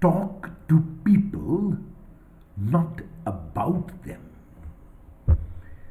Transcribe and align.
talk 0.00 0.50
to 0.68 0.82
people, 1.04 1.76
not 2.56 3.00
about 3.26 4.02
them. 4.04 4.30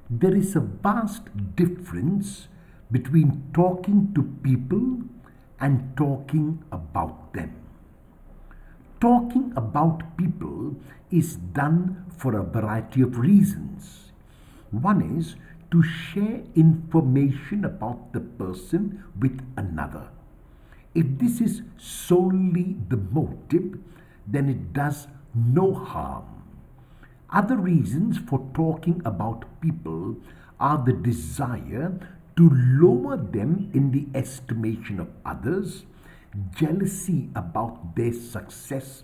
There 0.10 0.36
is 0.36 0.56
a 0.56 0.60
vast 0.60 1.24
difference 1.56 2.48
between 2.92 3.44
talking 3.54 4.12
to 4.16 4.24
people 4.44 5.04
and 5.60 5.96
talking 5.96 6.64
about 6.72 7.34
them. 7.34 7.56
Talking 9.00 9.54
about 9.56 10.18
people 10.18 10.76
is 11.12 11.36
done 11.36 12.06
for 12.18 12.36
a 12.36 12.44
variety 12.44 13.02
of 13.02 13.20
reasons. 13.20 14.12
One 14.72 15.02
is 15.18 15.36
to 15.72 15.84
share 15.84 16.42
information 16.56 17.64
about 17.64 18.12
the 18.14 18.20
person 18.20 19.04
with 19.20 19.40
another. 19.56 20.10
If 20.96 21.20
this 21.20 21.40
is 21.40 21.62
solely 21.78 22.78
the 22.90 22.98
motive, 22.98 23.78
then 24.32 24.50
it 24.50 24.74
does 24.74 25.08
no 25.34 25.74
harm. 25.74 26.26
Other 27.32 27.58
reasons 27.58 28.18
for 28.18 28.50
talking 28.54 29.02
about 29.06 29.46
people 29.62 30.18
are 30.60 30.84
the 30.84 30.94
desire 30.94 32.00
to 32.36 32.50
lower 32.50 33.18
them 33.18 33.70
in 33.74 33.92
the 33.92 34.08
estimation 34.18 35.00
of 35.00 35.10
others, 35.26 35.84
jealousy 36.56 37.30
about 37.36 37.96
their 37.96 38.14
success, 38.14 39.04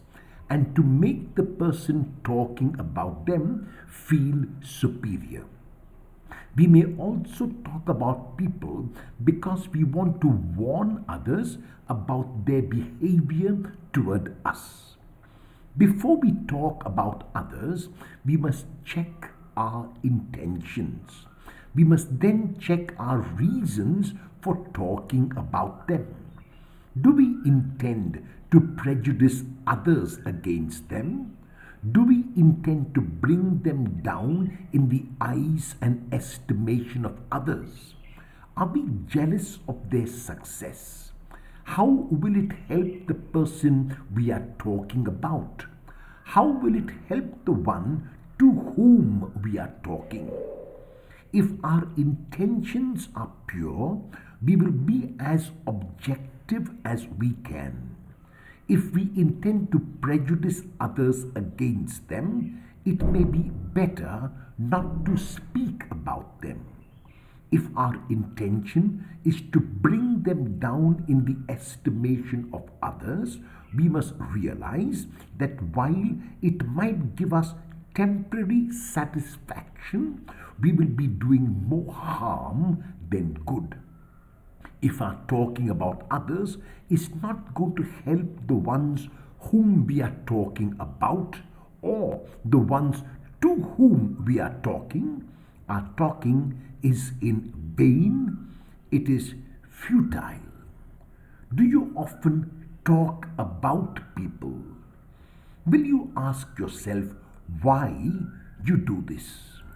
and 0.49 0.75
to 0.75 0.81
make 0.81 1.35
the 1.35 1.43
person 1.43 2.15
talking 2.23 2.75
about 2.79 3.25
them 3.25 3.71
feel 3.87 4.45
superior. 4.63 5.45
We 6.55 6.67
may 6.67 6.85
also 6.97 7.47
talk 7.65 7.89
about 7.89 8.37
people 8.37 8.89
because 9.23 9.67
we 9.69 9.83
want 9.83 10.21
to 10.21 10.27
warn 10.27 11.03
others 11.09 11.57
about 11.89 12.45
their 12.45 12.61
behavior 12.61 13.73
toward 13.91 14.35
us. 14.45 14.94
Before 15.77 16.15
we 16.15 16.31
talk 16.47 16.85
about 16.85 17.27
others, 17.35 17.89
we 18.25 18.37
must 18.37 18.65
check 18.85 19.31
our 19.57 19.89
intentions. 20.03 21.25
We 21.75 21.83
must 21.83 22.21
then 22.21 22.55
check 22.57 22.95
our 22.97 23.19
reasons 23.19 24.13
for 24.41 24.65
talking 24.73 25.33
about 25.35 25.89
them. 25.89 26.07
Do 27.01 27.11
we 27.11 27.25
intend 27.43 28.25
to 28.51 28.61
prejudice 28.61 29.43
others 29.67 30.19
against 30.25 30.87
them? 30.87 31.35
Do 31.91 32.05
we 32.05 32.23
intend 32.37 32.95
to 32.95 33.01
bring 33.01 33.59
them 33.63 33.99
down 34.01 34.69
in 34.71 34.87
the 34.87 35.03
eyes 35.19 35.75
and 35.81 36.07
estimation 36.13 37.03
of 37.03 37.19
others? 37.33 37.95
Are 38.55 38.67
we 38.67 38.85
jealous 39.07 39.59
of 39.67 39.89
their 39.89 40.07
success? 40.07 41.11
How 41.65 41.85
will 41.85 42.35
it 42.37 42.51
help 42.69 43.07
the 43.07 43.15
person 43.15 43.97
we 44.13 44.31
are 44.31 44.47
talking 44.59 45.07
about? 45.07 45.65
How 46.23 46.45
will 46.45 46.75
it 46.75 46.91
help 47.09 47.43
the 47.43 47.51
one 47.53 48.09
to 48.39 48.51
whom 48.75 49.33
we 49.43 49.57
are 49.57 49.73
talking? 49.83 50.31
If 51.33 51.47
our 51.63 51.87
intentions 51.97 53.09
are 53.15 53.31
pure, 53.47 53.99
we 54.45 54.55
will 54.55 54.71
be 54.71 55.15
as 55.19 55.49
objective 55.65 56.69
as 56.85 57.07
we 57.17 57.33
can. 57.43 57.97
If 58.69 58.93
we 58.93 59.09
intend 59.17 59.71
to 59.71 59.79
prejudice 60.01 60.61
others 60.79 61.25
against 61.35 62.07
them, 62.07 62.63
it 62.85 63.01
may 63.01 63.23
be 63.23 63.49
better 63.73 64.31
not 64.57 65.03
to 65.05 65.17
speak 65.17 65.83
about 65.89 66.41
them. 66.41 66.63
If 67.55 67.69
our 67.77 67.95
intention 68.09 69.05
is 69.23 69.41
to 69.53 69.61
bring 69.61 70.23
them 70.23 70.59
down 70.59 71.05
in 71.07 71.23
the 71.23 71.37
estimation 71.47 72.49
of 72.51 72.63
others, 72.83 73.37
we 73.73 73.87
must 73.87 74.13
realize 74.19 75.07
that 75.37 75.61
while 75.73 76.17
it 76.41 76.67
might 76.67 77.15
give 77.15 77.31
us 77.31 77.53
temporary 77.93 78.71
satisfaction, 78.71 80.27
we 80.59 80.73
will 80.73 80.91
be 81.01 81.07
doing 81.07 81.63
more 81.65 81.93
harm 81.93 82.83
than 83.09 83.39
good. 83.45 83.79
If 84.81 85.01
our 85.01 85.17
talking 85.29 85.69
about 85.69 86.05
others 86.11 86.57
is 86.89 87.09
not 87.23 87.53
going 87.55 87.77
to 87.77 87.83
help 88.03 88.47
the 88.47 88.55
ones 88.55 89.07
whom 89.39 89.87
we 89.87 90.01
are 90.01 90.17
talking 90.27 90.75
about 90.77 91.37
or 91.81 92.19
the 92.43 92.57
ones 92.57 93.03
to 93.43 93.55
whom 93.77 94.25
we 94.27 94.41
are 94.41 94.59
talking, 94.61 95.29
our 95.69 95.89
talking 95.97 96.61
is 96.83 97.11
in 97.21 97.53
vain, 97.75 98.37
it 98.91 99.09
is 99.09 99.33
futile. 99.69 100.39
Do 101.53 101.63
you 101.63 101.93
often 101.95 102.67
talk 102.85 103.27
about 103.37 103.99
people? 104.15 104.61
Will 105.65 105.83
you 105.83 106.11
ask 106.15 106.47
yourself 106.59 107.05
why 107.61 107.89
you 108.63 108.77
do 108.77 109.03
this? 109.07 109.54